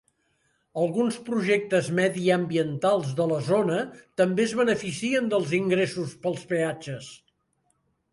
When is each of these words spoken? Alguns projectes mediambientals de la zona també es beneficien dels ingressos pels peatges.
Alguns 0.83 1.17
projectes 1.25 1.89
mediambientals 1.99 3.11
de 3.19 3.27
la 3.31 3.37
zona 3.49 3.77
també 4.21 4.47
es 4.49 4.55
beneficien 4.61 5.29
dels 5.35 5.53
ingressos 5.59 6.17
pels 6.25 6.49
peatges. 6.55 7.13